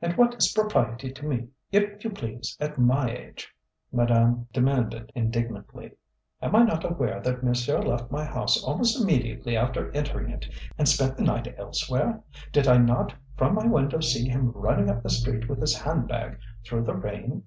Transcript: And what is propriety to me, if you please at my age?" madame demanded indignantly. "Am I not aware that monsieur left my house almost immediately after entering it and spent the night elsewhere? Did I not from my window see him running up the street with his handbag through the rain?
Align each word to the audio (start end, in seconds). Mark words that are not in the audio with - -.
And 0.00 0.16
what 0.16 0.34
is 0.36 0.52
propriety 0.52 1.10
to 1.10 1.26
me, 1.26 1.48
if 1.72 2.04
you 2.04 2.10
please 2.10 2.56
at 2.60 2.78
my 2.78 3.10
age?" 3.10 3.52
madame 3.90 4.46
demanded 4.52 5.10
indignantly. 5.16 5.90
"Am 6.40 6.54
I 6.54 6.62
not 6.62 6.84
aware 6.84 7.20
that 7.22 7.42
monsieur 7.42 7.80
left 7.82 8.08
my 8.08 8.24
house 8.24 8.62
almost 8.62 9.02
immediately 9.02 9.56
after 9.56 9.90
entering 9.90 10.30
it 10.30 10.48
and 10.78 10.88
spent 10.88 11.16
the 11.16 11.24
night 11.24 11.52
elsewhere? 11.58 12.22
Did 12.52 12.68
I 12.68 12.76
not 12.76 13.14
from 13.36 13.56
my 13.56 13.66
window 13.66 13.98
see 13.98 14.28
him 14.28 14.52
running 14.52 14.88
up 14.88 15.02
the 15.02 15.10
street 15.10 15.48
with 15.48 15.58
his 15.58 15.76
handbag 15.76 16.38
through 16.64 16.84
the 16.84 16.94
rain? 16.94 17.42